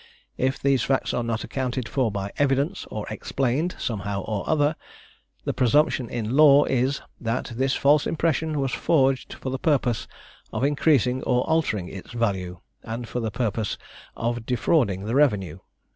[0.39, 4.75] If these facts are not accounted for by evidence, or explained somehow or other,
[5.45, 10.07] the presumption in law is, that this false impression was forged for the purpose
[10.51, 13.77] of increasing or altering its value, and for the purpose
[14.17, 15.59] of defrauding the revenue.